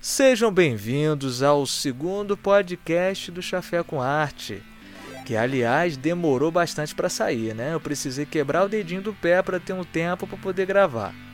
Sejam 0.00 0.50
bem-vindos 0.50 1.42
ao 1.42 1.66
segundo 1.66 2.38
podcast 2.38 3.30
do 3.30 3.42
Chafé 3.42 3.82
com 3.82 4.00
Arte, 4.00 4.62
que 5.26 5.36
aliás 5.36 5.96
demorou 5.96 6.50
bastante 6.50 6.94
para 6.94 7.10
sair, 7.10 7.54
né? 7.54 7.74
Eu 7.74 7.80
precisei 7.80 8.24
quebrar 8.24 8.64
o 8.64 8.68
dedinho 8.68 9.02
do 9.02 9.12
pé 9.12 9.42
para 9.42 9.60
ter 9.60 9.74
um 9.74 9.84
tempo 9.84 10.26
para 10.26 10.38
poder 10.38 10.64
gravar. 10.64 11.25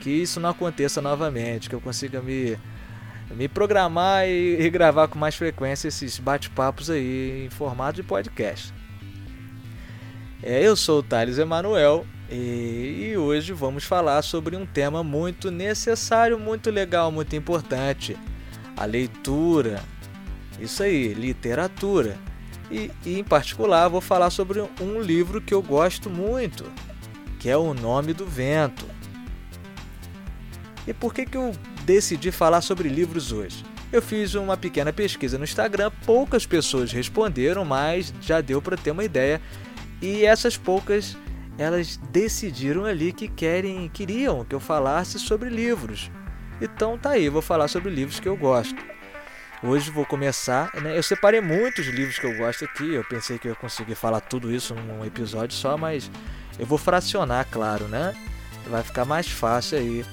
Que 0.00 0.10
isso 0.10 0.38
não 0.40 0.50
aconteça 0.50 1.00
novamente, 1.02 1.68
que 1.68 1.74
eu 1.74 1.80
consiga 1.80 2.20
me 2.20 2.56
me 3.34 3.48
programar 3.48 4.26
e, 4.28 4.60
e 4.60 4.70
gravar 4.70 5.08
com 5.08 5.18
mais 5.18 5.34
frequência 5.34 5.88
esses 5.88 6.18
bate-papos 6.18 6.88
aí 6.88 7.46
em 7.46 7.50
formato 7.50 7.96
de 7.96 8.02
podcast. 8.02 8.72
É, 10.42 10.62
eu 10.62 10.76
sou 10.76 11.00
o 11.00 11.02
Thales 11.02 11.38
Emanuel 11.38 12.06
e, 12.30 13.10
e 13.10 13.16
hoje 13.16 13.52
vamos 13.52 13.84
falar 13.84 14.22
sobre 14.22 14.56
um 14.56 14.66
tema 14.66 15.02
muito 15.02 15.50
necessário, 15.50 16.38
muito 16.38 16.70
legal, 16.70 17.10
muito 17.10 17.34
importante: 17.34 18.16
a 18.76 18.84
leitura. 18.84 19.82
Isso 20.60 20.82
aí, 20.82 21.12
literatura. 21.12 22.16
E, 22.70 22.90
e, 23.04 23.18
em 23.18 23.24
particular 23.24 23.88
vou 23.88 24.00
falar 24.00 24.30
sobre 24.30 24.60
um 24.80 25.00
livro 25.00 25.40
que 25.40 25.54
eu 25.54 25.62
gosto 25.62 26.10
muito, 26.10 26.64
que 27.38 27.48
é 27.48 27.56
O 27.56 27.74
Nome 27.74 28.12
do 28.12 28.26
Vento. 28.26 28.86
E 30.86 30.94
por 30.94 31.12
que, 31.12 31.26
que 31.26 31.36
eu 31.36 31.52
decidi 31.84 32.30
falar 32.30 32.60
sobre 32.60 32.88
livros 32.88 33.32
hoje? 33.32 33.64
Eu 33.92 34.02
fiz 34.02 34.34
uma 34.34 34.56
pequena 34.56 34.92
pesquisa 34.92 35.38
no 35.38 35.44
Instagram, 35.44 35.90
poucas 36.04 36.44
pessoas 36.44 36.92
responderam, 36.92 37.64
mas 37.64 38.12
já 38.20 38.40
deu 38.40 38.60
para 38.60 38.76
ter 38.76 38.90
uma 38.90 39.04
ideia. 39.04 39.40
E 40.02 40.24
essas 40.24 40.56
poucas 40.56 41.16
elas 41.58 41.96
decidiram 42.10 42.84
ali 42.84 43.12
que 43.12 43.28
querem, 43.28 43.88
queriam 43.88 44.44
que 44.44 44.54
eu 44.54 44.60
falasse 44.60 45.18
sobre 45.18 45.48
livros. 45.48 46.10
Então 46.60 46.98
tá 46.98 47.10
aí, 47.10 47.28
vou 47.28 47.42
falar 47.42 47.68
sobre 47.68 47.90
livros 47.90 48.20
que 48.20 48.28
eu 48.28 48.36
gosto. 48.36 48.76
Hoje 49.62 49.90
vou 49.90 50.04
começar, 50.04 50.70
né? 50.82 50.96
Eu 50.96 51.02
separei 51.02 51.40
muitos 51.40 51.86
livros 51.86 52.18
que 52.18 52.26
eu 52.26 52.36
gosto 52.36 52.64
aqui. 52.64 52.94
Eu 52.94 53.04
pensei 53.04 53.38
que 53.38 53.48
eu 53.48 53.52
ia 53.52 53.56
conseguir 53.56 53.94
falar 53.94 54.20
tudo 54.20 54.52
isso 54.52 54.74
num 54.74 55.04
episódio 55.04 55.56
só, 55.56 55.78
mas 55.78 56.10
eu 56.58 56.66
vou 56.66 56.76
fracionar, 56.76 57.46
claro, 57.50 57.86
né? 57.88 58.14
Vai 58.68 58.82
ficar 58.82 59.04
mais 59.04 59.28
fácil 59.28 59.78
aí 59.78 60.04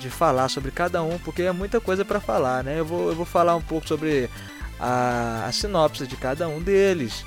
de 0.00 0.10
falar 0.10 0.48
sobre 0.48 0.70
cada 0.70 1.02
um, 1.02 1.18
porque 1.18 1.42
é 1.42 1.52
muita 1.52 1.80
coisa 1.80 2.04
para 2.04 2.20
falar, 2.20 2.64
né? 2.64 2.78
Eu 2.78 2.84
vou, 2.84 3.08
eu 3.10 3.14
vou 3.14 3.26
falar 3.26 3.54
um 3.54 3.62
pouco 3.62 3.86
sobre 3.86 4.28
a, 4.78 5.44
a 5.46 5.52
sinopse 5.52 6.06
de 6.06 6.16
cada 6.16 6.48
um 6.48 6.60
deles 6.60 7.24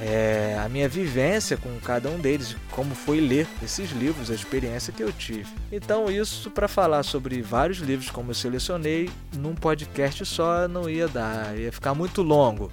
é, 0.00 0.58
a 0.62 0.68
minha 0.68 0.88
vivência 0.88 1.56
com 1.56 1.70
cada 1.80 2.08
um 2.08 2.18
deles, 2.18 2.56
como 2.70 2.94
foi 2.94 3.20
ler 3.20 3.46
esses 3.62 3.90
livros, 3.92 4.30
a 4.30 4.34
experiência 4.34 4.92
que 4.92 5.02
eu 5.02 5.12
tive. 5.12 5.46
Então, 5.72 6.10
isso 6.10 6.50
para 6.50 6.68
falar 6.68 7.02
sobre 7.02 7.40
vários 7.40 7.78
livros, 7.78 8.10
como 8.10 8.30
eu 8.30 8.34
selecionei, 8.34 9.10
num 9.36 9.54
podcast 9.54 10.24
só 10.26 10.68
não 10.68 10.88
ia 10.88 11.08
dar, 11.08 11.56
ia 11.58 11.72
ficar 11.72 11.94
muito 11.94 12.22
longo. 12.22 12.70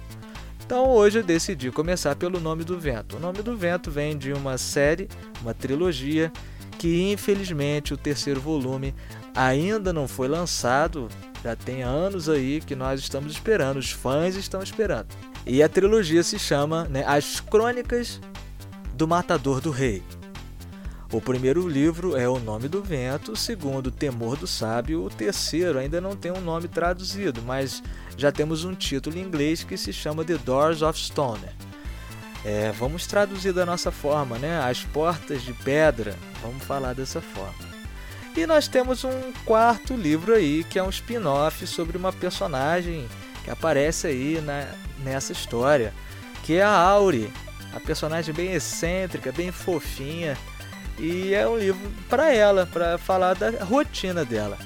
Então, 0.64 0.90
hoje 0.90 1.18
eu 1.18 1.22
decidi 1.22 1.70
começar 1.70 2.14
pelo 2.16 2.40
Nome 2.40 2.64
do 2.64 2.78
Vento. 2.78 3.16
O 3.16 3.20
Nome 3.20 3.42
do 3.42 3.56
Vento 3.56 3.90
vem 3.90 4.16
de 4.16 4.32
uma 4.32 4.56
série, 4.56 5.08
uma 5.42 5.52
trilogia, 5.52 6.32
que 6.78 7.10
infelizmente 7.12 7.94
o 7.94 7.96
terceiro 7.96 8.40
volume 8.40 8.94
ainda 9.34 9.92
não 9.92 10.06
foi 10.06 10.28
lançado. 10.28 11.08
Já 11.42 11.54
tem 11.54 11.82
anos 11.82 12.28
aí 12.28 12.60
que 12.60 12.74
nós 12.74 13.00
estamos 13.00 13.32
esperando, 13.32 13.78
os 13.78 13.90
fãs 13.90 14.36
estão 14.36 14.62
esperando. 14.62 15.08
E 15.46 15.62
a 15.62 15.68
trilogia 15.68 16.22
se 16.22 16.38
chama 16.38 16.84
né, 16.84 17.04
As 17.06 17.40
Crônicas 17.40 18.20
do 18.94 19.06
Matador 19.06 19.60
do 19.60 19.70
Rei. 19.70 20.02
O 21.12 21.20
primeiro 21.20 21.68
livro 21.68 22.16
é 22.16 22.28
O 22.28 22.40
Nome 22.40 22.66
do 22.66 22.82
Vento, 22.82 23.32
o 23.32 23.36
segundo, 23.36 23.90
Temor 23.90 24.36
do 24.36 24.46
Sábio, 24.48 25.04
o 25.04 25.10
terceiro 25.10 25.78
ainda 25.78 26.00
não 26.00 26.16
tem 26.16 26.32
um 26.32 26.40
nome 26.40 26.66
traduzido, 26.66 27.40
mas 27.42 27.82
já 28.16 28.32
temos 28.32 28.64
um 28.64 28.74
título 28.74 29.16
em 29.16 29.20
inglês 29.20 29.62
que 29.62 29.76
se 29.76 29.92
chama 29.92 30.24
The 30.24 30.38
Doors 30.38 30.82
of 30.82 30.98
Stone. 30.98 31.44
É, 32.44 32.70
vamos 32.72 33.06
traduzir 33.06 33.52
da 33.52 33.64
nossa 33.64 33.90
forma, 33.90 34.38
né? 34.38 34.60
As 34.60 34.84
Portas 34.84 35.42
de 35.42 35.52
Pedra, 35.52 36.14
vamos 36.42 36.62
falar 36.62 36.92
dessa 36.94 37.20
forma. 37.20 37.74
E 38.36 38.46
nós 38.46 38.68
temos 38.68 39.04
um 39.04 39.32
quarto 39.44 39.94
livro 39.94 40.34
aí, 40.34 40.64
que 40.64 40.78
é 40.78 40.82
um 40.82 40.90
spin-off 40.90 41.66
sobre 41.66 41.96
uma 41.96 42.12
personagem 42.12 43.08
que 43.44 43.50
aparece 43.50 44.08
aí 44.08 44.40
na, 44.40 44.66
nessa 44.98 45.32
história, 45.32 45.92
que 46.42 46.56
é 46.56 46.62
a 46.62 46.76
Auri, 46.76 47.32
a 47.72 47.80
personagem 47.80 48.34
bem 48.34 48.52
excêntrica, 48.52 49.32
bem 49.32 49.50
fofinha, 49.50 50.36
e 50.98 51.32
é 51.32 51.46
um 51.48 51.56
livro 51.56 51.90
para 52.08 52.32
ela, 52.32 52.66
para 52.66 52.98
falar 52.98 53.34
da 53.34 53.50
rotina 53.64 54.24
dela. 54.24 54.58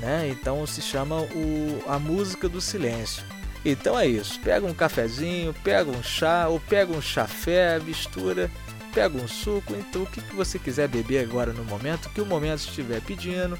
Né? 0.00 0.28
Então 0.28 0.66
se 0.66 0.82
chama 0.82 1.20
o, 1.20 1.82
A 1.86 1.98
Música 1.98 2.48
do 2.48 2.60
Silêncio. 2.60 3.24
Então 3.64 3.98
é 3.98 4.06
isso, 4.06 4.40
pega 4.40 4.66
um 4.66 4.74
cafezinho, 4.74 5.54
pega 5.62 5.90
um 5.90 6.02
chá, 6.02 6.48
ou 6.48 6.58
pega 6.58 6.92
um 6.92 7.00
chafé, 7.00 7.78
mistura, 7.78 8.50
pega 8.92 9.16
um 9.16 9.28
suco, 9.28 9.74
então 9.74 10.02
o 10.02 10.06
que, 10.06 10.20
você 10.34 10.58
quiser 10.58 10.88
beber 10.88 11.24
agora 11.24 11.52
no 11.52 11.64
momento, 11.64 12.10
que 12.10 12.20
o 12.20 12.26
momento 12.26 12.60
estiver 12.60 13.00
pedindo, 13.00 13.58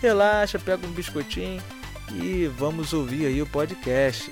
relaxa, 0.00 0.58
pega 0.58 0.86
um 0.86 0.90
biscoitinho 0.90 1.62
e 2.14 2.46
vamos 2.56 2.92
ouvir 2.92 3.26
aí 3.26 3.42
o 3.42 3.46
podcast. 3.46 4.30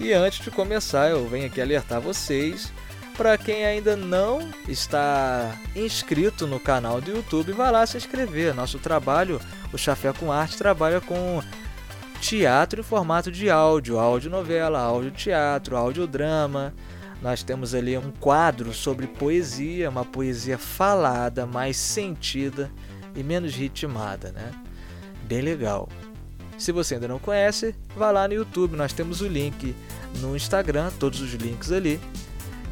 E 0.00 0.12
antes 0.12 0.42
de 0.42 0.50
começar, 0.50 1.10
eu 1.10 1.28
venho 1.28 1.46
aqui 1.46 1.60
alertar 1.60 2.00
vocês 2.00 2.72
para 3.16 3.38
quem 3.38 3.64
ainda 3.64 3.94
não 3.94 4.50
está 4.68 5.56
inscrito 5.76 6.46
no 6.46 6.58
canal 6.58 7.00
do 7.00 7.12
YouTube, 7.12 7.52
vá 7.52 7.70
lá 7.70 7.86
se 7.86 7.96
inscrever. 7.96 8.54
Nosso 8.54 8.78
trabalho, 8.78 9.40
o 9.72 9.78
Chafé 9.78 10.12
com 10.12 10.32
Arte, 10.32 10.56
trabalha 10.56 11.00
com 11.00 11.40
teatro 12.24 12.80
em 12.80 12.82
formato 12.82 13.30
de 13.30 13.50
áudio, 13.50 13.98
áudio 13.98 14.30
novela, 14.30 14.80
áudio 14.80 15.10
teatro, 15.10 15.76
áudio 15.76 16.06
drama. 16.06 16.72
Nós 17.20 17.42
temos 17.42 17.74
ali 17.74 17.98
um 17.98 18.10
quadro 18.12 18.72
sobre 18.72 19.06
poesia, 19.06 19.90
uma 19.90 20.06
poesia 20.06 20.56
falada, 20.56 21.44
mais 21.44 21.76
sentida 21.76 22.70
e 23.14 23.22
menos 23.22 23.54
ritmada, 23.54 24.32
né? 24.32 24.52
Bem 25.24 25.42
legal. 25.42 25.86
Se 26.56 26.72
você 26.72 26.94
ainda 26.94 27.08
não 27.08 27.18
conhece, 27.18 27.74
vá 27.94 28.10
lá 28.10 28.26
no 28.26 28.32
YouTube, 28.32 28.74
nós 28.74 28.94
temos 28.94 29.20
o 29.20 29.28
link 29.28 29.74
no 30.20 30.34
Instagram, 30.34 30.90
todos 30.98 31.20
os 31.20 31.34
links 31.34 31.70
ali. 31.70 32.00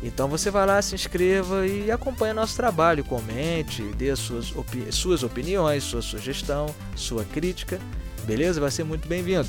Então 0.03 0.29
você 0.29 0.51
vai 0.51 0.65
lá, 0.65 0.81
se 0.81 0.95
inscreva 0.95 1.67
e 1.67 1.91
acompanhe 1.91 2.33
nosso 2.33 2.57
trabalho, 2.57 3.05
comente, 3.05 3.83
dê 3.99 4.09
as 4.09 4.19
suas, 4.19 4.55
suas 4.91 5.23
opiniões, 5.23 5.84
sua 5.84 6.01
sugestão, 6.01 6.75
sua 6.97 7.23
crítica, 7.25 7.79
beleza? 8.25 8.60
Vai 8.60 8.71
ser 8.71 8.84
muito 8.84 9.09
bem-vindo. 9.09 9.49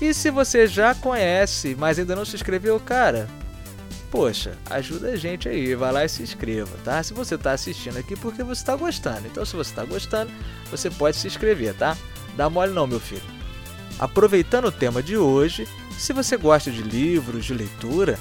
E 0.00 0.14
se 0.14 0.30
você 0.30 0.66
já 0.66 0.94
conhece, 0.94 1.76
mas 1.78 1.98
ainda 1.98 2.16
não 2.16 2.24
se 2.24 2.34
inscreveu, 2.34 2.80
cara, 2.80 3.28
poxa, 4.10 4.56
ajuda 4.70 5.10
a 5.10 5.16
gente 5.16 5.48
aí, 5.48 5.74
vai 5.74 5.92
lá 5.92 6.04
e 6.04 6.08
se 6.08 6.22
inscreva, 6.22 6.70
tá? 6.84 7.02
Se 7.02 7.12
você 7.12 7.34
está 7.34 7.52
assistindo 7.52 7.98
aqui 7.98 8.16
porque 8.16 8.42
você 8.42 8.62
está 8.62 8.74
gostando, 8.74 9.26
então 9.26 9.44
se 9.44 9.54
você 9.54 9.70
está 9.70 9.84
gostando, 9.84 10.30
você 10.70 10.90
pode 10.90 11.16
se 11.16 11.26
inscrever, 11.26 11.74
tá? 11.74 11.96
Dá 12.36 12.48
mole 12.48 12.72
não, 12.72 12.86
meu 12.86 12.98
filho. 13.00 13.22
Aproveitando 13.98 14.66
o 14.66 14.72
tema 14.72 15.02
de 15.02 15.18
hoje, 15.18 15.68
se 15.98 16.14
você 16.14 16.36
gosta 16.38 16.70
de 16.70 16.82
livros, 16.82 17.44
de 17.44 17.52
leitura, 17.52 18.18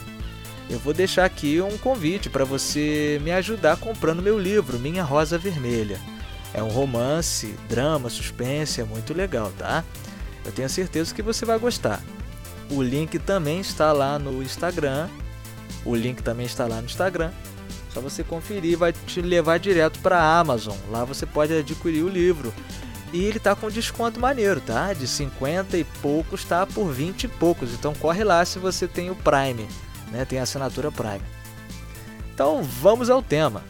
eu 0.70 0.78
vou 0.78 0.94
deixar 0.94 1.24
aqui 1.24 1.62
um 1.62 1.78
convite 1.78 2.30
para 2.30 2.44
você 2.44 3.20
me 3.24 3.31
ajudar 3.31 3.78
comprando 3.78 4.22
meu 4.22 4.38
livro, 4.38 4.78
Minha 4.78 5.04
Rosa 5.04 5.38
Vermelha. 5.38 6.00
É 6.54 6.64
um 6.64 6.70
romance, 6.70 7.56
drama, 7.68 8.10
suspense, 8.10 8.82
é 8.82 8.84
muito 8.84 9.13
legal, 9.13 9.51
tá? 9.57 9.84
Eu 10.46 10.51
tenho 10.51 10.69
certeza 10.69 11.13
que 11.13 11.22
você 11.22 11.46
vai 11.46 11.60
gostar. 11.60 12.01
O 12.72 12.81
link 12.81 13.18
também 13.19 13.60
está 13.60 13.92
lá 13.92 14.18
no 14.18 14.42
Instagram. 14.42 15.07
O 15.86 15.96
link 15.96 16.22
também 16.22 16.46
está 16.46 16.66
lá 16.66 16.78
no 16.78 16.86
Instagram. 16.86 17.31
Só 17.94 18.01
você 18.01 18.24
conferir, 18.24 18.78
vai 18.78 18.94
te 18.94 19.22
levar 19.22 19.60
direto 19.60 20.00
para 20.00 20.19
a 20.19 20.40
Amazon. 20.40 20.75
Lá 20.90 21.04
você 21.04 21.25
pode 21.25 21.54
adquirir 21.54 22.04
o 22.04 22.10
livro. 22.10 22.54
E 23.12 23.24
ele 23.24 23.40
tá 23.40 23.56
com 23.56 23.69
desconto 23.69 24.19
maneiro, 24.19 24.62
tá? 24.62 24.94
De 24.94 25.07
50 25.07 25.78
e 25.78 25.84
poucos 25.84 26.44
tá 26.44 26.66
por 26.68 26.92
20 26.92 27.24
e 27.24 27.28
poucos. 27.28 27.74
Então 27.74 27.94
corre 27.96 28.24
lá 28.24 28.46
se 28.46 28.60
você 28.60 28.88
tem 28.88 29.10
o 29.10 29.16
Prime, 29.16 29.68
né? 30.12 30.25
Tem 30.25 30.40
a 30.40 30.44
assinatura 30.44 30.92
Prime. 30.92 31.22
Então 32.34 32.62
vamos 32.62 33.10
ao 33.10 33.22
tema. 33.22 33.63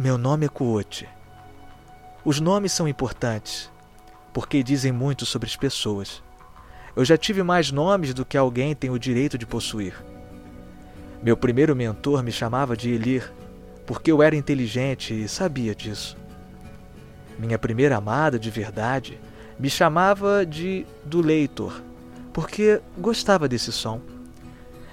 Meu 0.00 0.16
nome 0.16 0.46
é 0.46 0.48
Kuote. 0.48 1.08
Os 2.24 2.38
nomes 2.38 2.70
são 2.70 2.86
importantes, 2.86 3.68
porque 4.32 4.62
dizem 4.62 4.92
muito 4.92 5.26
sobre 5.26 5.48
as 5.48 5.56
pessoas. 5.56 6.22
Eu 6.94 7.04
já 7.04 7.16
tive 7.16 7.42
mais 7.42 7.72
nomes 7.72 8.14
do 8.14 8.24
que 8.24 8.36
alguém 8.36 8.76
tem 8.76 8.90
o 8.90 8.98
direito 8.98 9.36
de 9.36 9.44
possuir. 9.44 9.92
Meu 11.20 11.36
primeiro 11.36 11.74
mentor 11.74 12.22
me 12.22 12.30
chamava 12.30 12.76
de 12.76 12.90
Elir, 12.90 13.32
porque 13.88 14.12
eu 14.12 14.22
era 14.22 14.36
inteligente 14.36 15.20
e 15.20 15.26
sabia 15.26 15.74
disso. 15.74 16.16
Minha 17.36 17.58
primeira 17.58 17.96
amada 17.96 18.38
de 18.38 18.52
verdade 18.52 19.18
me 19.58 19.68
chamava 19.68 20.46
de 20.46 20.86
do 21.04 21.20
Leitor, 21.20 21.82
porque 22.32 22.80
gostava 22.96 23.48
desse 23.48 23.72
som. 23.72 24.00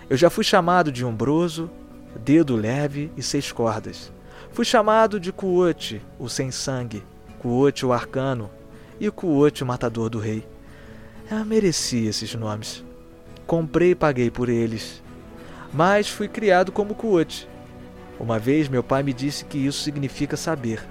Eu 0.10 0.18
já 0.18 0.31
fui 0.31 0.44
chamado 0.44 0.92
de 0.92 1.06
Umbroso, 1.06 1.69
Dedo 2.24 2.56
Leve 2.56 3.12
e 3.16 3.22
Seis 3.22 3.52
Cordas. 3.52 4.15
Fui 4.56 4.63
chamado 4.63 5.19
de 5.19 5.34
Kuote, 5.34 6.02
o 6.18 6.30
Sem 6.30 6.50
Sangue, 6.50 7.04
Kuote, 7.40 7.86
o 7.86 7.92
Arcano 7.92 8.50
e 8.98 9.12
Kuote, 9.12 9.63
o 9.63 9.66
Matador 9.66 10.10
do 10.10 10.18
Rei. 10.18 10.48
Eu 11.30 11.44
mereci 11.44 12.06
esses 12.06 12.34
nomes. 12.36 12.81
Comprei 13.46 13.92
e 13.92 13.96
paguei 13.96 14.31
por 14.31 14.48
eles. 14.48 15.04
Mas 15.74 16.07
fui 16.07 16.30
criado 16.30 16.72
como 16.72 16.96
Kuote. 16.96 17.50
Uma 18.18 18.40
vez 18.40 18.69
meu 18.69 18.81
pai 18.81 19.04
me 19.04 19.12
disse 19.12 19.44
que 19.44 19.57
isso 19.57 19.84
significa 19.84 20.38
saber. 20.38 20.88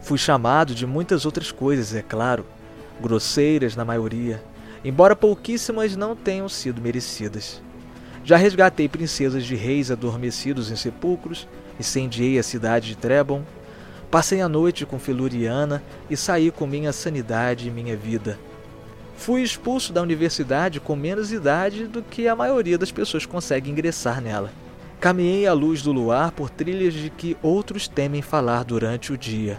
Fui 0.00 0.16
chamado 0.16 0.76
de 0.76 0.86
muitas 0.86 1.26
outras 1.26 1.50
coisas, 1.50 1.92
é 1.92 2.02
claro, 2.02 2.46
grosseiras 3.00 3.74
na 3.74 3.84
maioria, 3.84 4.40
embora 4.84 5.16
pouquíssimas 5.16 5.96
não 5.96 6.14
tenham 6.14 6.48
sido 6.48 6.80
merecidas. 6.80 7.60
Já 8.22 8.36
resgatei 8.36 8.88
princesas 8.88 9.44
de 9.44 9.56
reis 9.56 9.90
adormecidos 9.90 10.70
em 10.70 10.76
sepulcros, 10.76 11.48
incendiei 11.78 12.38
a 12.38 12.42
cidade 12.42 12.88
de 12.88 12.96
Trebon, 12.96 13.42
passei 14.10 14.40
a 14.40 14.48
noite 14.48 14.86
com 14.86 14.98
Feluriana 14.98 15.82
e 16.08 16.16
saí 16.16 16.50
com 16.50 16.66
minha 16.66 16.92
sanidade 16.92 17.68
e 17.68 17.70
minha 17.70 17.96
vida. 17.96 18.38
Fui 19.16 19.42
expulso 19.42 19.92
da 19.92 20.00
universidade 20.00 20.78
com 20.78 20.94
menos 20.94 21.32
idade 21.32 21.86
do 21.86 22.02
que 22.02 22.28
a 22.28 22.36
maioria 22.36 22.78
das 22.78 22.92
pessoas 22.92 23.26
consegue 23.26 23.70
ingressar 23.70 24.20
nela. 24.20 24.52
Caminhei 25.00 25.46
à 25.46 25.52
luz 25.52 25.82
do 25.82 25.92
luar 25.92 26.30
por 26.32 26.50
trilhas 26.50 26.94
de 26.94 27.10
que 27.10 27.36
outros 27.42 27.88
temem 27.88 28.22
falar 28.22 28.64
durante 28.64 29.12
o 29.12 29.18
dia. 29.18 29.58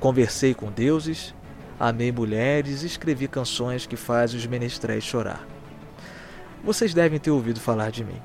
Conversei 0.00 0.52
com 0.52 0.70
deuses, 0.70 1.32
amei 1.78 2.10
mulheres 2.10 2.82
e 2.82 2.86
escrevi 2.86 3.28
canções 3.28 3.86
que 3.86 3.96
fazem 3.96 4.38
os 4.38 4.46
menestréis 4.46 5.04
chorar. 5.04 5.46
Vocês 6.64 6.92
devem 6.92 7.18
ter 7.18 7.30
ouvido 7.30 7.60
falar 7.60 7.90
de 7.90 8.04
mim. 8.04 8.20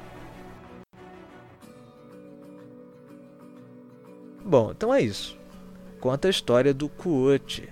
Bom, 4.48 4.72
então 4.72 4.94
é 4.94 5.02
isso. 5.02 5.38
Conta 6.00 6.30
a 6.30 6.32
história 6.32 6.74
do 6.74 6.88
Kuote. 6.88 7.68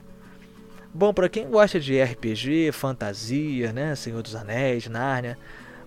Bom, 0.93 1.13
para 1.13 1.29
quem 1.29 1.49
gosta 1.49 1.79
de 1.79 2.03
RPG, 2.03 2.73
fantasia, 2.73 3.71
né, 3.71 3.95
Senhor 3.95 4.21
dos 4.21 4.35
Anéis, 4.35 4.85
Nárnia, 4.87 5.37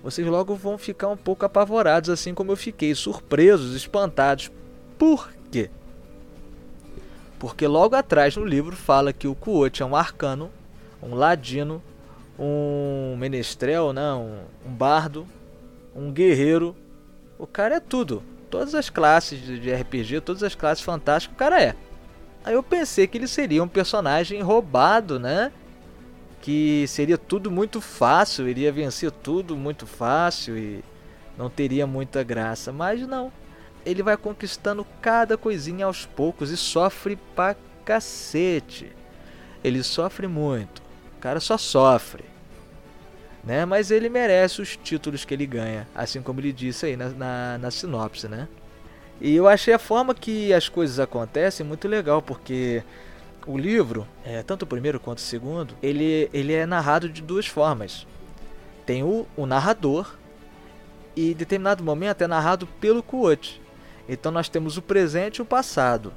vocês 0.02 0.26
logo 0.26 0.54
vão 0.54 0.78
ficar 0.78 1.08
um 1.08 1.16
pouco 1.16 1.44
apavorados, 1.44 2.08
assim 2.08 2.32
como 2.32 2.52
eu 2.52 2.56
fiquei, 2.56 2.94
surpresos, 2.94 3.76
espantados. 3.76 4.50
Por 4.96 5.30
quê? 5.52 5.68
Porque 7.38 7.66
logo 7.66 7.94
atrás 7.94 8.34
no 8.34 8.44
livro 8.46 8.74
fala 8.74 9.12
que 9.12 9.28
o 9.28 9.34
Kuote 9.34 9.82
é 9.82 9.86
um 9.86 9.94
arcano, 9.94 10.50
um 11.02 11.14
ladino, 11.14 11.82
um 12.38 13.14
menestrel, 13.18 13.92
né? 13.92 14.14
um, 14.14 14.38
um 14.66 14.72
bardo, 14.72 15.28
um 15.94 16.10
guerreiro. 16.10 16.74
O 17.38 17.46
cara 17.46 17.74
é 17.74 17.80
tudo. 17.80 18.22
Todas 18.50 18.74
as 18.74 18.88
classes 18.88 19.40
de 19.40 19.72
RPG, 19.72 20.20
todas 20.20 20.42
as 20.42 20.54
classes 20.54 20.82
fantásticas, 20.82 21.34
o 21.34 21.38
cara 21.38 21.62
é. 21.62 21.74
Aí 22.44 22.54
eu 22.54 22.62
pensei 22.62 23.06
que 23.06 23.18
ele 23.18 23.28
seria 23.28 23.62
um 23.62 23.68
personagem 23.68 24.40
roubado, 24.40 25.18
né? 25.18 25.52
Que 26.40 26.86
seria 26.86 27.18
tudo 27.18 27.50
muito 27.50 27.80
fácil, 27.80 28.48
iria 28.48 28.72
vencer 28.72 29.10
tudo 29.10 29.56
muito 29.56 29.86
fácil 29.86 30.56
e 30.56 30.84
não 31.36 31.50
teria 31.50 31.86
muita 31.86 32.22
graça. 32.22 32.72
Mas 32.72 33.06
não 33.06 33.30
ele 33.84 34.02
vai 34.02 34.16
conquistando 34.16 34.86
cada 35.00 35.38
coisinha 35.38 35.86
aos 35.86 36.04
poucos 36.04 36.50
e 36.50 36.56
sofre 36.56 37.16
pra 37.34 37.56
cacete. 37.84 38.92
Ele 39.64 39.82
sofre 39.82 40.26
muito. 40.26 40.82
O 41.16 41.20
cara 41.20 41.40
só 41.40 41.56
sofre. 41.56 42.24
Né? 43.48 43.64
Mas 43.64 43.90
ele 43.90 44.10
merece 44.10 44.60
os 44.60 44.76
títulos 44.76 45.24
que 45.24 45.32
ele 45.32 45.46
ganha, 45.46 45.88
assim 45.94 46.20
como 46.20 46.38
ele 46.38 46.52
disse 46.52 46.84
aí 46.84 46.98
na, 46.98 47.08
na, 47.08 47.58
na 47.58 47.70
sinopse, 47.70 48.28
né? 48.28 48.46
E 49.22 49.34
eu 49.34 49.48
achei 49.48 49.72
a 49.72 49.78
forma 49.78 50.14
que 50.14 50.52
as 50.52 50.68
coisas 50.68 51.00
acontecem 51.00 51.64
muito 51.64 51.88
legal, 51.88 52.20
porque 52.20 52.82
o 53.46 53.56
livro, 53.56 54.06
é, 54.22 54.42
tanto 54.42 54.64
o 54.64 54.66
primeiro 54.66 55.00
quanto 55.00 55.16
o 55.16 55.22
segundo, 55.22 55.74
ele, 55.82 56.28
ele 56.30 56.52
é 56.52 56.66
narrado 56.66 57.08
de 57.08 57.22
duas 57.22 57.46
formas. 57.46 58.06
Tem 58.84 59.02
o, 59.02 59.26
o 59.34 59.46
narrador, 59.46 60.14
e 61.16 61.32
em 61.32 61.34
determinado 61.34 61.82
momento 61.82 62.20
é 62.20 62.26
narrado 62.26 62.66
pelo 62.78 63.02
Quote. 63.02 63.62
Então 64.06 64.30
nós 64.30 64.50
temos 64.50 64.76
o 64.76 64.82
presente 64.82 65.38
e 65.38 65.42
o 65.42 65.46
passado. 65.46 66.12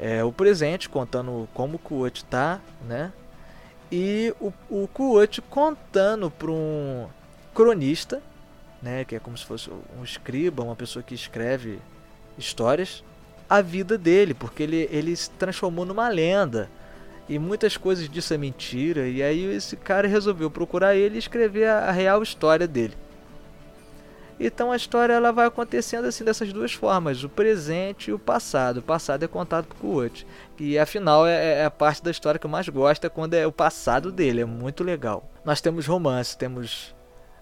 É, 0.00 0.24
o 0.24 0.32
presente 0.32 0.88
contando 0.88 1.46
como 1.52 1.76
o 1.76 1.78
Kuot 1.78 2.16
está, 2.16 2.60
né? 2.88 3.12
E 3.90 4.34
o, 4.40 4.52
o 4.68 4.88
contando 5.48 6.30
para 6.30 6.50
um 6.50 7.06
cronista, 7.54 8.22
né? 8.82 9.04
Que 9.04 9.16
é 9.16 9.18
como 9.18 9.36
se 9.36 9.44
fosse 9.44 9.70
um 9.98 10.02
escriba, 10.02 10.62
uma 10.62 10.76
pessoa 10.76 11.02
que 11.02 11.14
escreve 11.14 11.78
histórias, 12.36 13.04
a 13.48 13.60
vida 13.60 13.96
dele, 13.96 14.34
porque 14.34 14.62
ele, 14.62 14.88
ele 14.90 15.14
se 15.14 15.30
transformou 15.30 15.84
numa 15.84 16.08
lenda. 16.08 16.68
E 17.28 17.38
muitas 17.38 17.76
coisas 17.76 18.08
disso 18.08 18.34
é 18.34 18.38
mentira. 18.38 19.08
E 19.08 19.22
aí 19.22 19.44
esse 19.54 19.76
cara 19.76 20.06
resolveu 20.06 20.50
procurar 20.50 20.94
ele 20.94 21.16
e 21.16 21.18
escrever 21.18 21.68
a, 21.68 21.86
a 21.86 21.92
real 21.92 22.22
história 22.22 22.66
dele. 22.66 22.94
Então 24.38 24.70
a 24.70 24.76
história 24.76 25.14
ela 25.14 25.32
vai 25.32 25.46
acontecendo 25.46 26.04
assim 26.04 26.22
dessas 26.22 26.52
duas 26.52 26.72
formas, 26.72 27.24
o 27.24 27.28
presente 27.28 28.10
e 28.10 28.12
o 28.12 28.18
passado. 28.18 28.78
O 28.78 28.82
passado 28.82 29.24
é 29.24 29.28
contado 29.28 29.66
por 29.66 29.76
Kuot. 29.76 30.26
E 30.58 30.78
afinal 30.78 31.26
é, 31.26 31.60
é, 31.60 31.64
a 31.64 31.70
parte 31.70 32.02
da 32.02 32.10
história 32.10 32.38
que 32.38 32.44
eu 32.44 32.50
mais 32.50 32.68
gosto 32.68 33.06
é 33.06 33.08
quando 33.08 33.34
é 33.34 33.46
o 33.46 33.52
passado 33.52 34.12
dele, 34.12 34.42
é 34.42 34.44
muito 34.44 34.84
legal. 34.84 35.30
Nós 35.44 35.60
temos 35.60 35.86
romance, 35.86 36.36
temos 36.36 36.94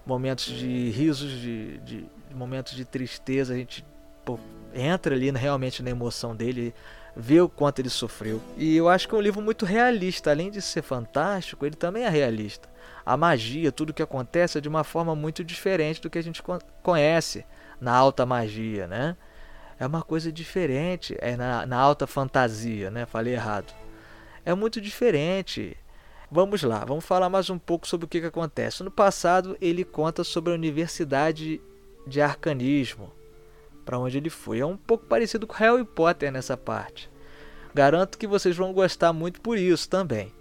momentos 0.05 0.45
de 0.45 0.89
risos, 0.91 1.31
de, 1.31 1.77
de 1.79 2.05
momentos 2.33 2.73
de 2.73 2.85
tristeza, 2.85 3.53
a 3.53 3.57
gente 3.57 3.85
pô, 4.23 4.39
entra 4.73 5.15
ali 5.15 5.29
realmente 5.31 5.83
na 5.83 5.89
emoção 5.89 6.35
dele, 6.35 6.73
vê 7.15 7.41
o 7.41 7.49
quanto 7.49 7.79
ele 7.79 7.89
sofreu. 7.89 8.41
E 8.57 8.75
eu 8.75 8.87
acho 8.87 9.07
que 9.07 9.15
é 9.15 9.17
um 9.17 9.21
livro 9.21 9.41
muito 9.41 9.65
realista, 9.65 10.31
além 10.31 10.49
de 10.49 10.61
ser 10.61 10.81
fantástico, 10.81 11.65
ele 11.65 11.75
também 11.75 12.03
é 12.03 12.09
realista 12.09 12.74
a 13.05 13.15
magia, 13.15 13.71
tudo 13.71 13.93
que 13.93 14.01
acontece 14.01 14.57
é 14.57 14.61
de 14.61 14.67
uma 14.67 14.83
forma 14.83 15.15
muito 15.15 15.43
diferente 15.43 16.01
do 16.01 16.09
que 16.09 16.17
a 16.17 16.23
gente 16.23 16.41
conhece 16.81 17.45
na 17.79 17.93
alta 17.93 18.25
magia, 18.25 18.87
né? 18.87 19.15
É 19.79 19.85
uma 19.85 20.01
coisa 20.01 20.31
diferente, 20.31 21.15
é 21.19 21.35
na, 21.35 21.65
na 21.65 21.77
alta 21.77 22.07
fantasia, 22.07 22.89
né? 22.89 23.05
Falei 23.05 23.33
errado. 23.33 23.73
É 24.43 24.55
muito 24.55 24.81
diferente. 24.81 25.77
Vamos 26.31 26.63
lá, 26.63 26.83
vamos 26.83 27.05
falar 27.05 27.29
mais 27.29 27.49
um 27.49 27.59
pouco 27.59 27.87
sobre 27.87 28.05
o 28.05 28.09
que, 28.09 28.21
que 28.21 28.25
acontece. 28.25 28.83
No 28.83 28.89
passado, 28.89 29.55
ele 29.61 29.83
conta 29.83 30.23
sobre 30.23 30.51
a 30.51 30.55
Universidade 30.55 31.61
de 32.07 32.21
Arcanismo, 32.21 33.11
para 33.85 33.99
onde 33.99 34.17
ele 34.17 34.29
foi. 34.31 34.59
É 34.59 34.65
um 34.65 34.77
pouco 34.77 35.05
parecido 35.05 35.45
com 35.45 35.53
Harry 35.53 35.85
Potter 35.85 36.31
nessa 36.31 36.57
parte. 36.57 37.09
Garanto 37.73 38.17
que 38.17 38.25
vocês 38.25 38.55
vão 38.55 38.73
gostar 38.73 39.13
muito 39.13 39.41
por 39.41 39.57
isso 39.57 39.87
também. 39.87 40.33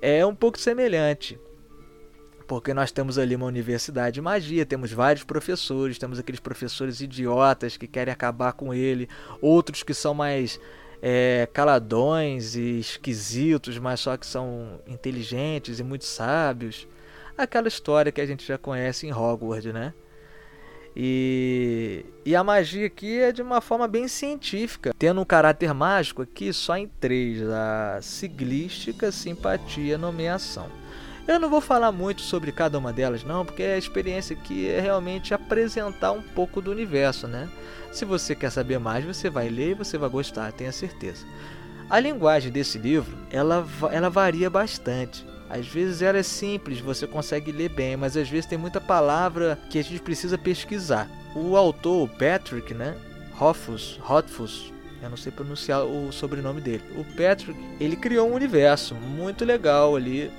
É 0.00 0.24
um 0.24 0.34
pouco 0.34 0.58
semelhante 0.58 1.40
porque 2.46 2.72
nós 2.72 2.92
temos 2.92 3.18
ali 3.18 3.34
uma 3.34 3.46
universidade 3.46 4.14
de 4.14 4.20
magia, 4.20 4.64
temos 4.64 4.92
vários 4.92 5.24
professores, 5.24 5.98
temos 5.98 6.18
aqueles 6.18 6.40
professores 6.40 7.00
idiotas 7.00 7.76
que 7.76 7.86
querem 7.86 8.12
acabar 8.12 8.52
com 8.52 8.72
ele, 8.72 9.08
outros 9.40 9.82
que 9.82 9.92
são 9.92 10.14
mais 10.14 10.60
é, 11.02 11.48
caladões 11.52 12.54
e 12.54 12.78
esquisitos, 12.78 13.78
mas 13.78 14.00
só 14.00 14.16
que 14.16 14.26
são 14.26 14.80
inteligentes 14.86 15.80
e 15.80 15.84
muito 15.84 16.04
sábios. 16.04 16.86
Aquela 17.36 17.68
história 17.68 18.12
que 18.12 18.20
a 18.20 18.26
gente 18.26 18.46
já 18.46 18.56
conhece 18.56 19.06
em 19.06 19.12
Hogwarts, 19.12 19.72
né? 19.72 19.92
E, 20.98 22.06
e 22.24 22.34
a 22.34 22.42
magia 22.42 22.86
aqui 22.86 23.18
é 23.18 23.30
de 23.30 23.42
uma 23.42 23.60
forma 23.60 23.86
bem 23.86 24.08
científica, 24.08 24.94
tendo 24.98 25.20
um 25.20 25.26
caráter 25.26 25.74
mágico 25.74 26.22
aqui 26.22 26.50
só 26.54 26.74
em 26.74 26.88
três: 26.88 27.42
a 27.42 27.98
siglística, 28.00 29.12
simpatia, 29.12 29.98
nomeação. 29.98 30.85
Eu 31.26 31.40
não 31.40 31.50
vou 31.50 31.60
falar 31.60 31.90
muito 31.90 32.22
sobre 32.22 32.52
cada 32.52 32.78
uma 32.78 32.92
delas, 32.92 33.24
não, 33.24 33.44
porque 33.44 33.64
a 33.64 33.76
experiência 33.76 34.36
aqui 34.36 34.68
é 34.68 34.78
realmente 34.78 35.34
apresentar 35.34 36.12
um 36.12 36.22
pouco 36.22 36.62
do 36.62 36.70
universo, 36.70 37.26
né? 37.26 37.48
Se 37.90 38.04
você 38.04 38.34
quer 38.34 38.50
saber 38.50 38.78
mais, 38.78 39.04
você 39.04 39.28
vai 39.28 39.48
ler 39.48 39.70
e 39.70 39.74
você 39.74 39.98
vai 39.98 40.08
gostar, 40.08 40.52
tenha 40.52 40.70
certeza. 40.70 41.26
A 41.90 41.98
linguagem 41.98 42.52
desse 42.52 42.78
livro, 42.78 43.16
ela, 43.30 43.66
ela 43.90 44.08
varia 44.08 44.48
bastante. 44.48 45.26
Às 45.50 45.66
vezes 45.66 46.00
ela 46.00 46.18
é 46.18 46.22
simples, 46.22 46.78
você 46.78 47.06
consegue 47.08 47.50
ler 47.50 47.70
bem, 47.70 47.96
mas 47.96 48.16
às 48.16 48.28
vezes 48.28 48.46
tem 48.46 48.58
muita 48.58 48.80
palavra 48.80 49.58
que 49.68 49.78
a 49.78 49.82
gente 49.82 50.00
precisa 50.00 50.38
pesquisar. 50.38 51.08
O 51.34 51.56
autor, 51.56 52.08
Patrick, 52.10 52.72
né? 52.72 52.96
Rothfuss, 53.32 53.98
Rothfuss, 54.00 54.72
Eu 55.02 55.10
não 55.10 55.16
sei 55.16 55.30
pronunciar 55.30 55.84
o 55.84 56.10
sobrenome 56.10 56.60
dele. 56.60 56.82
O 56.96 57.04
Patrick, 57.04 57.58
ele 57.78 57.96
criou 57.96 58.28
um 58.28 58.34
universo 58.34 58.94
muito 58.94 59.44
legal 59.44 59.94
ali, 59.94 60.30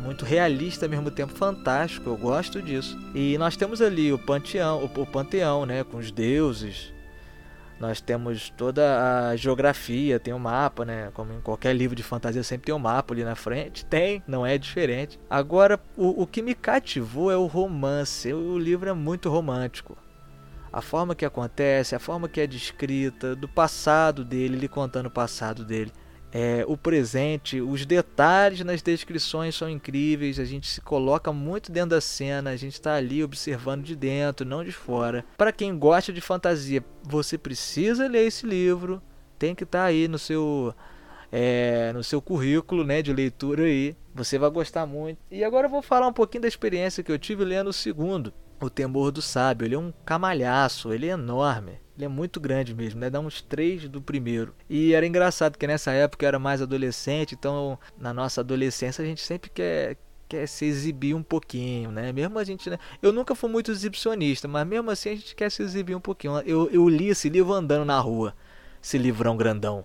muito 0.00 0.24
realista 0.24 0.86
ao 0.86 0.90
mesmo 0.90 1.10
tempo 1.10 1.32
fantástico. 1.34 2.08
Eu 2.08 2.16
gosto 2.16 2.60
disso. 2.60 2.98
E 3.14 3.36
nós 3.38 3.56
temos 3.56 3.80
ali 3.80 4.12
o 4.12 4.18
panteão, 4.18 4.84
o, 4.84 5.02
o 5.02 5.06
panteão, 5.06 5.64
né, 5.64 5.84
com 5.84 5.98
os 5.98 6.10
deuses. 6.10 6.92
Nós 7.78 8.00
temos 8.00 8.50
toda 8.50 9.30
a 9.30 9.36
geografia, 9.36 10.20
tem 10.20 10.34
um 10.34 10.38
mapa, 10.38 10.84
né? 10.84 11.10
Como 11.14 11.32
em 11.32 11.40
qualquer 11.40 11.74
livro 11.74 11.96
de 11.96 12.02
fantasia 12.02 12.42
sempre 12.42 12.66
tem 12.66 12.74
um 12.74 12.78
mapa 12.78 13.14
ali 13.14 13.24
na 13.24 13.34
frente. 13.34 13.86
Tem, 13.86 14.22
não 14.26 14.44
é 14.44 14.58
diferente. 14.58 15.18
Agora, 15.30 15.80
o, 15.96 16.22
o 16.22 16.26
que 16.26 16.42
me 16.42 16.54
cativou 16.54 17.30
é 17.30 17.36
o 17.36 17.46
romance. 17.46 18.30
O 18.34 18.58
livro 18.58 18.90
é 18.90 18.92
muito 18.92 19.30
romântico 19.30 19.96
a 20.72 20.80
forma 20.80 21.14
que 21.14 21.24
acontece, 21.24 21.94
a 21.94 21.98
forma 21.98 22.28
que 22.28 22.40
é 22.40 22.46
descrita, 22.46 23.34
do 23.34 23.48
passado 23.48 24.24
dele, 24.24 24.56
ele 24.56 24.68
contando 24.68 25.06
o 25.06 25.10
passado 25.10 25.64
dele. 25.64 25.92
É, 26.32 26.64
o 26.68 26.76
presente, 26.76 27.60
os 27.60 27.84
detalhes 27.84 28.60
nas 28.64 28.82
descrições 28.82 29.56
são 29.56 29.68
incríveis, 29.68 30.38
a 30.38 30.44
gente 30.44 30.68
se 30.68 30.80
coloca 30.80 31.32
muito 31.32 31.72
dentro 31.72 31.90
da 31.90 32.00
cena, 32.00 32.50
a 32.50 32.56
gente 32.56 32.74
está 32.74 32.94
ali 32.94 33.24
observando 33.24 33.82
de 33.82 33.96
dentro, 33.96 34.46
não 34.46 34.62
de 34.62 34.70
fora. 34.70 35.24
Para 35.36 35.50
quem 35.50 35.76
gosta 35.76 36.12
de 36.12 36.20
fantasia, 36.20 36.84
você 37.02 37.36
precisa 37.36 38.06
ler 38.06 38.26
esse 38.26 38.46
livro, 38.46 39.02
tem 39.38 39.54
que 39.54 39.64
estar 39.64 39.80
tá 39.80 39.84
aí 39.86 40.06
no 40.06 40.18
seu 40.18 40.72
é, 41.32 41.92
no 41.92 42.02
seu 42.02 42.20
currículo 42.20 42.84
né, 42.84 43.02
de 43.02 43.12
leitura 43.12 43.64
aí. 43.64 43.96
Você 44.14 44.38
vai 44.38 44.50
gostar 44.50 44.86
muito. 44.86 45.18
E 45.30 45.44
agora 45.44 45.66
eu 45.66 45.70
vou 45.70 45.82
falar 45.82 46.06
um 46.06 46.12
pouquinho 46.12 46.42
da 46.42 46.48
experiência 46.48 47.02
que 47.02 47.12
eu 47.12 47.18
tive 47.18 47.44
lendo 47.44 47.68
o 47.68 47.72
segundo. 47.72 48.32
O 48.60 48.70
Temor 48.70 49.10
do 49.10 49.22
Sábio. 49.22 49.66
Ele 49.66 49.74
é 49.74 49.78
um 49.78 49.92
camalhaço, 50.04 50.92
ele 50.92 51.06
é 51.06 51.10
enorme. 51.10 51.80
Ele 51.96 52.06
é 52.06 52.08
muito 52.08 52.40
grande 52.40 52.74
mesmo, 52.74 52.98
né? 53.00 53.10
Dá 53.10 53.20
uns 53.20 53.42
três 53.42 53.86
do 53.88 54.00
primeiro. 54.00 54.54
E 54.68 54.94
era 54.94 55.06
engraçado 55.06 55.58
que 55.58 55.66
nessa 55.66 55.92
época 55.92 56.24
eu 56.24 56.28
era 56.28 56.38
mais 56.38 56.62
adolescente, 56.62 57.34
então 57.34 57.78
na 57.98 58.14
nossa 58.14 58.40
adolescência 58.40 59.02
a 59.02 59.06
gente 59.06 59.20
sempre 59.20 59.50
quer, 59.50 59.98
quer 60.26 60.46
se 60.46 60.64
exibir 60.64 61.14
um 61.14 61.22
pouquinho, 61.22 61.90
né? 61.90 62.10
Mesmo 62.10 62.38
a 62.38 62.44
gente, 62.44 62.70
né? 62.70 62.78
Eu 63.02 63.12
nunca 63.12 63.34
fui 63.34 63.50
muito 63.50 63.70
exibicionista, 63.70 64.48
mas 64.48 64.66
mesmo 64.66 64.90
assim 64.90 65.10
a 65.10 65.14
gente 65.14 65.34
quer 65.34 65.50
se 65.50 65.62
exibir 65.62 65.94
um 65.94 66.00
pouquinho. 66.00 66.38
Eu, 66.40 66.70
eu 66.70 66.88
li 66.88 67.08
esse 67.08 67.28
livro 67.28 67.52
andando 67.52 67.84
na 67.84 68.00
rua, 68.00 68.34
esse 68.82 68.96
livrão 68.96 69.36
grandão. 69.36 69.84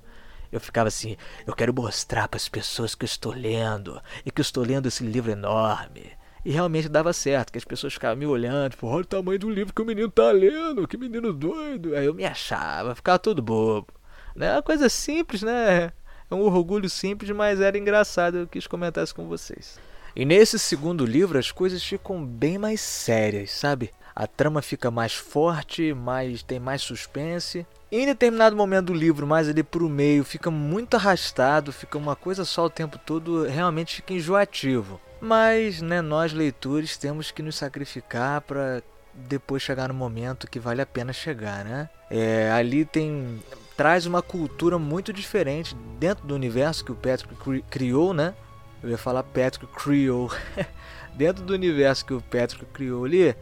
Eu 0.52 0.62
ficava 0.62 0.88
assim, 0.88 1.18
eu 1.46 1.54
quero 1.54 1.74
mostrar 1.74 2.30
para 2.30 2.38
as 2.38 2.48
pessoas 2.48 2.96
que 2.96 3.04
eu 3.04 3.08
estou 3.08 3.34
lendo 3.34 4.02
e 4.26 4.32
que 4.32 4.40
eu 4.40 4.44
estou 4.44 4.64
lendo 4.64 4.88
esse 4.88 5.04
livro 5.04 5.32
enorme. 5.32 6.12
E 6.46 6.52
realmente 6.52 6.88
dava 6.88 7.12
certo, 7.12 7.52
que 7.52 7.58
as 7.58 7.66
pessoas 7.66 7.94
ficavam 7.94 8.18
me 8.18 8.28
olhando, 8.28 8.70
tipo, 8.70 8.86
olha 8.86 9.02
o 9.02 9.06
tamanho 9.06 9.40
do 9.40 9.50
livro 9.50 9.74
que 9.74 9.82
o 9.82 9.86
menino 9.86 10.12
tá 10.12 10.32
lendo, 10.32 10.88
que 10.88 10.96
menino 10.96 11.34
doido. 11.34 11.96
Aí 11.96 12.06
eu 12.06 12.14
me 12.14 12.24
achava, 12.24 12.94
ficava 12.94 13.18
todo 13.18 13.42
bobo. 13.42 13.88
Né? 14.36 14.54
Uma 14.54 14.62
coisa 14.62 14.88
simples, 14.88 15.42
né? 15.42 15.92
É 16.30 16.36
um 16.36 16.42
orgulho 16.42 16.88
simples, 16.88 17.32
mas 17.32 17.60
era 17.60 17.76
engraçado, 17.76 18.38
eu 18.38 18.48
quis 18.48 18.68
comentar 18.68 19.04
isso 19.04 19.16
com 19.16 19.28
vocês. 19.28 19.80
E 20.16 20.24
nesse 20.24 20.60
segundo 20.60 21.04
livro 21.04 21.40
as 21.40 21.52
coisas 21.52 21.84
ficam 21.84 22.24
bem 22.24 22.60
mais 22.60 22.80
sérias, 22.80 23.50
sabe? 23.50 23.90
A 24.16 24.28
trama 24.28 24.62
fica 24.62 24.92
mais 24.92 25.14
forte, 25.14 25.94
mais 25.96 26.44
tem 26.44 26.60
mais 26.60 26.84
suspense. 26.84 27.66
Em 27.92 28.06
determinado 28.06 28.56
momento 28.56 28.88
do 28.88 28.94
livro, 28.94 29.26
mais 29.26 29.50
ali 29.50 29.64
pro 29.64 29.90
meio, 29.90 30.24
fica 30.24 30.52
muito 30.52 30.96
arrastado, 30.96 31.74
fica 31.74 31.98
uma 31.98 32.16
coisa 32.16 32.46
só 32.46 32.66
o 32.66 32.70
tempo 32.70 33.00
todo, 33.00 33.46
realmente 33.46 33.96
fica 33.96 34.14
enjoativo. 34.14 35.02
Mas, 35.20 35.82
né, 35.82 36.02
nós 36.02 36.34
leitores 36.34 36.98
temos 36.98 37.32
que 37.32 37.42
nos 37.42 37.56
sacrificar 37.56 38.42
para 38.42 38.84
depois 39.14 39.62
chegar 39.62 39.88
no 39.88 39.94
momento 39.94 40.50
que 40.50 40.60
vale 40.60 40.82
a 40.82 40.86
pena 40.86 41.14
chegar, 41.14 41.64
né? 41.64 41.90
É, 42.10 42.52
ali 42.52 42.86
tem 42.86 43.42
traz 43.78 44.06
uma 44.06 44.22
cultura 44.22 44.78
muito 44.78 45.12
diferente 45.12 45.76
dentro 46.00 46.26
do 46.26 46.34
universo 46.34 46.84
que 46.84 46.92
o 46.92 46.96
Patrick 46.96 47.62
criou, 47.70 48.14
né? 48.14 48.34
Eu 48.82 48.90
ia 48.90 48.98
falar 48.98 49.24
Patrick 49.24 49.68
criou. 49.68 50.32
dentro 51.16 51.44
do 51.44 51.54
universo 51.54 52.06
que 52.06 52.14
o 52.14 52.22
Patrick 52.22 52.66
criou 52.66 53.06
ali, 53.06 53.36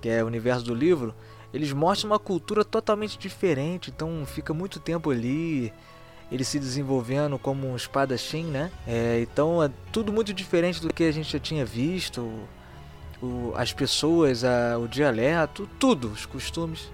que 0.00 0.08
é 0.08 0.22
o 0.22 0.26
universo 0.26 0.64
do 0.64 0.74
livro, 0.74 1.14
eles 1.52 1.72
mostram 1.72 2.10
uma 2.10 2.18
cultura 2.18 2.64
totalmente 2.64 3.18
diferente, 3.18 3.90
então 3.90 4.24
fica 4.24 4.54
muito 4.54 4.78
tempo 4.78 5.10
ali 5.10 5.72
ele 6.30 6.44
se 6.44 6.58
desenvolvendo 6.58 7.38
como 7.38 7.68
um 7.68 7.76
espadachim, 7.76 8.44
né? 8.44 8.70
É, 8.86 9.20
então 9.20 9.62
é 9.62 9.70
tudo 9.90 10.12
muito 10.12 10.32
diferente 10.32 10.80
do 10.80 10.92
que 10.92 11.04
a 11.04 11.12
gente 11.12 11.32
já 11.32 11.38
tinha 11.38 11.64
visto. 11.64 12.30
O, 13.20 13.52
as 13.56 13.72
pessoas, 13.72 14.44
a, 14.44 14.78
o 14.78 14.86
dialeto, 14.86 15.68
tudo, 15.78 16.08
os 16.08 16.24
costumes. 16.24 16.90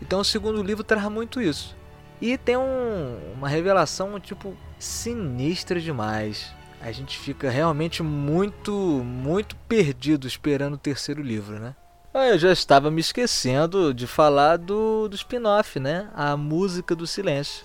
Então 0.00 0.20
o 0.20 0.24
segundo 0.24 0.62
livro 0.62 0.84
traz 0.84 1.10
muito 1.10 1.40
isso. 1.40 1.74
E 2.20 2.36
tem 2.36 2.56
um, 2.56 3.18
uma 3.34 3.48
revelação 3.48 4.18
tipo 4.20 4.56
sinistra 4.78 5.80
demais. 5.80 6.54
A 6.80 6.92
gente 6.92 7.18
fica 7.18 7.50
realmente 7.50 8.02
muito, 8.02 8.72
muito 8.72 9.56
perdido 9.68 10.26
esperando 10.26 10.74
o 10.74 10.78
terceiro 10.78 11.22
livro, 11.22 11.58
né? 11.58 11.74
Ah, 12.12 12.28
eu 12.28 12.38
já 12.38 12.52
estava 12.52 12.90
me 12.90 13.00
esquecendo 13.00 13.92
de 13.92 14.06
falar 14.06 14.56
do, 14.56 15.08
do 15.08 15.16
spin-off, 15.16 15.80
né? 15.80 16.08
A 16.14 16.36
música 16.36 16.94
do 16.94 17.06
silêncio. 17.06 17.64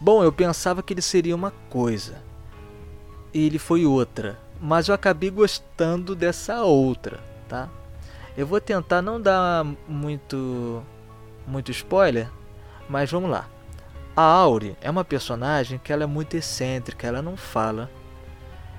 Bom, 0.00 0.22
eu 0.22 0.30
pensava 0.30 0.80
que 0.80 0.94
ele 0.94 1.02
seria 1.02 1.34
uma 1.34 1.50
coisa. 1.68 2.22
E 3.34 3.44
ele 3.44 3.58
foi 3.58 3.84
outra. 3.84 4.38
Mas 4.60 4.86
eu 4.86 4.94
acabei 4.94 5.28
gostando 5.28 6.14
dessa 6.14 6.62
outra, 6.62 7.18
tá? 7.48 7.68
Eu 8.36 8.46
vou 8.46 8.60
tentar 8.60 9.02
não 9.02 9.20
dar 9.20 9.66
muito 9.88 10.82
muito 11.46 11.70
spoiler, 11.72 12.30
mas 12.88 13.10
vamos 13.10 13.30
lá. 13.30 13.48
A 14.14 14.22
Auri 14.22 14.76
é 14.80 14.90
uma 14.90 15.04
personagem 15.04 15.80
que 15.82 15.92
ela 15.92 16.04
é 16.04 16.06
muito 16.06 16.36
excêntrica, 16.36 17.06
ela 17.06 17.22
não 17.22 17.36
fala. 17.36 17.90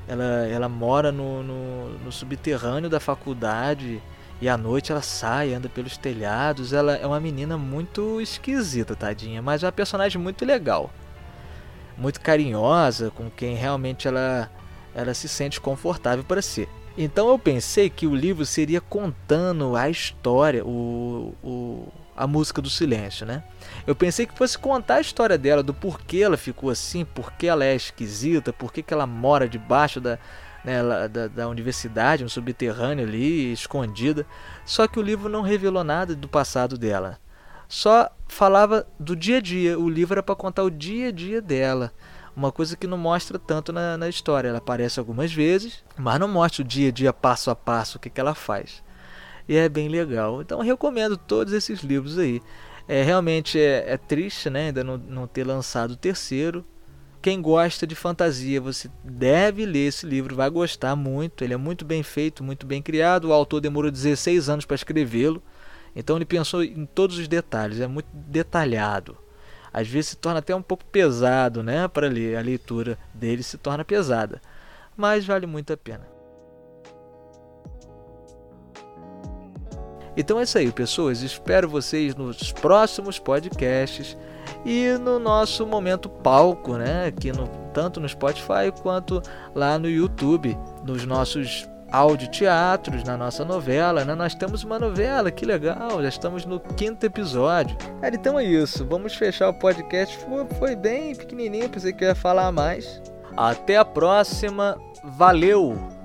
Ela, 0.08 0.48
ela 0.48 0.70
mora 0.70 1.12
no, 1.12 1.44
no, 1.44 1.90
no 2.00 2.12
subterrâneo 2.12 2.90
da 2.90 3.00
faculdade 3.00 4.02
e 4.42 4.48
à 4.48 4.58
noite 4.58 4.92
ela 4.92 5.02
sai, 5.02 5.54
anda 5.54 5.68
pelos 5.68 5.98
telhados. 5.98 6.72
Ela 6.72 6.96
é 6.96 7.06
uma 7.06 7.20
menina 7.20 7.58
muito 7.58 8.22
esquisita, 8.22 8.96
tadinha, 8.96 9.42
mas 9.42 9.64
é 9.64 9.66
uma 9.66 9.72
personagem 9.72 10.22
muito 10.22 10.46
legal 10.46 10.90
muito 12.00 12.22
carinhosa, 12.22 13.12
com 13.12 13.30
quem 13.30 13.56
realmente 13.56 14.08
ela, 14.08 14.50
ela 14.96 15.14
se 15.14 15.28
sente 15.28 15.60
confortável 15.60 16.24
para 16.24 16.42
ser. 16.42 16.70
Então 16.98 17.30
eu 17.30 17.38
pensei 17.38 17.90
que 17.90 18.08
o 18.08 18.16
livro 18.16 18.46
seria 18.46 18.82
contando 18.82 19.76
a 19.76 19.90
história, 19.90 20.66
o, 20.66 21.36
o, 21.44 21.88
a 22.16 22.26
música 22.26 22.62
do 22.62 22.70
silêncio, 22.70 23.26
né? 23.26 23.44
Eu 23.86 23.96
pensei 23.96 24.26
que 24.26 24.38
fosse 24.38 24.58
contar 24.58 24.96
a 24.96 25.02
história 25.02 25.38
dela, 25.38 25.62
do 25.62 25.74
porquê 25.74 26.18
ela 26.18 26.38
ficou 26.38 26.70
assim, 26.70 27.06
porquê 27.06 27.48
ela 27.48 27.64
é 27.64 27.76
esquisita, 27.76 28.52
porquê 28.52 28.82
que 28.82 28.94
ela 28.94 29.06
mora 29.06 29.48
debaixo 29.48 30.02
da, 30.02 30.18
né, 30.64 30.82
da, 31.08 31.28
da 31.28 31.48
universidade, 31.48 32.24
no 32.24 32.30
subterrâneo 32.30 33.06
ali, 33.06 33.54
escondida. 33.54 34.26
Só 34.66 34.88
que 34.88 35.00
o 35.00 35.04
livro 35.04 35.30
não 35.30 35.42
revelou 35.42 35.84
nada 35.84 36.16
do 36.16 36.28
passado 36.28 36.78
dela 36.78 37.20
só 37.70 38.10
falava 38.28 38.88
do 39.00 39.16
dia 39.16 39.38
a 39.38 39.42
dia. 39.42 39.80
O 39.80 39.88
livro 39.88 40.16
era 40.16 40.24
para 40.24 40.36
contar 40.36 40.64
o 40.64 40.72
dia 40.72 41.10
a 41.10 41.12
dia 41.12 41.40
dela. 41.40 41.94
Uma 42.36 42.52
coisa 42.52 42.76
que 42.76 42.88
não 42.88 42.98
mostra 42.98 43.38
tanto 43.38 43.72
na, 43.72 43.96
na, 43.96 44.10
história. 44.10 44.50
Ela 44.50 44.58
aparece 44.58 45.00
algumas 45.00 45.32
vezes, 45.32 45.84
mas 45.96 46.20
não 46.20 46.28
mostra 46.28 46.64
o 46.64 46.66
dia 46.66 46.90
a 46.90 46.92
dia, 46.92 47.14
passo 47.14 47.52
a 47.52 47.56
passo, 47.56 47.98
o 47.98 48.02
que, 48.02 48.10
que 48.10 48.20
ela 48.20 48.34
faz. 48.34 48.84
E 49.48 49.56
é 49.56 49.70
bem 49.70 49.88
legal. 49.88 50.42
Então 50.42 50.62
recomendo 50.62 51.16
todos 51.16 51.54
esses 51.54 51.82
livros 51.82 52.18
aí. 52.18 52.42
É, 52.88 53.04
realmente 53.04 53.60
é, 53.60 53.86
é 53.88 53.98
triste 53.98 54.50
né, 54.50 54.68
ainda 54.68 54.84
não, 54.84 54.98
não 54.98 55.28
ter 55.28 55.46
lançado 55.46 55.92
o 55.92 55.96
terceiro. 55.96 56.66
Quem 57.22 57.40
gosta 57.40 57.86
de 57.86 57.94
fantasia, 57.94 58.60
você 58.60 58.90
deve 59.04 59.66
ler 59.66 59.90
esse 59.90 60.08
livro, 60.08 60.36
vai 60.36 60.50
gostar 60.50 60.96
muito. 60.96 61.44
Ele 61.44 61.54
é 61.54 61.58
muito 61.58 61.86
bem 61.86 62.02
feito, 62.02 62.44
muito 62.44 62.66
bem 62.66 62.82
criado. 62.82 63.26
O 63.26 63.34
autor 63.34 63.60
demorou 63.62 63.92
16 63.92 64.50
anos 64.50 64.66
para 64.66 64.76
escrevê-lo. 64.76 65.44
Então 65.96 66.16
ele 66.16 66.26
pensou 66.26 66.64
em 66.64 66.86
todos 66.86 67.18
os 67.18 67.28
detalhes, 67.28 67.80
é 67.80 67.88
muito 67.88 68.08
detalhado. 68.14 69.18
Às 69.72 69.88
vezes 69.88 70.12
se 70.12 70.18
torna 70.18 70.40
até 70.40 70.56
um 70.56 70.62
pouco 70.62 70.84
pesado, 70.86 71.62
né, 71.62 71.88
para 71.88 72.08
ler, 72.08 72.38
a 72.38 72.42
leitura 72.42 72.98
dele 73.14 73.44
se 73.44 73.58
torna 73.58 73.86
pesada, 73.86 74.42
mas 74.98 75.26
vale 75.26 75.46
muito 75.46 75.72
a 75.72 75.78
pena. 75.78 76.08
Então 80.18 80.40
é 80.40 80.44
isso 80.44 80.58
aí, 80.58 80.72
pessoas. 80.72 81.22
Espero 81.22 81.70
vocês 81.70 82.16
nos 82.16 82.52
próximos 82.52 83.18
podcasts 83.18 84.18
e 84.66 84.98
no 84.98 85.20
nosso 85.20 85.66
momento 85.66 86.10
palco, 86.10 86.76
né? 86.76 87.06
Aqui 87.06 87.32
no, 87.32 87.48
tanto 87.74 88.00
no 88.02 88.10
Spotify 88.10 88.72
quanto 88.82 89.22
lá 89.56 89.80
no 89.80 89.90
YouTube, 89.90 90.58
nos 90.84 91.06
nossos 91.06 91.66
audioteatros 91.92 93.04
na 93.04 93.18
nossa 93.18 93.44
novela, 93.44 94.06
né? 94.06 94.16
Nós 94.16 94.36
temos 94.36 94.64
uma 94.64 94.80
novela, 94.80 95.32
que 95.32 95.46
legal, 95.46 96.02
já 96.02 96.10
estamos 96.10 96.46
no 96.46 96.60
quinto 96.60 97.06
episódio. 97.06 97.78
É, 98.02 98.10
então 98.10 98.40
é 98.40 98.44
isso, 98.44 98.86
vamos 98.86 99.16
fechar 99.16 99.50
o 99.50 99.54
podcast. 99.54 100.18
Foi, 100.26 100.46
foi 100.58 100.76
bem 100.76 101.16
pequenininho, 101.16 101.70
pensei 101.70 101.94
que 101.94 102.04
eu 102.04 102.10
ia 102.10 102.16
falar 102.16 102.52
mais. 102.52 103.02
Até 103.36 103.78
a 103.78 103.86
próxima, 103.86 104.78
valeu! 105.04 105.99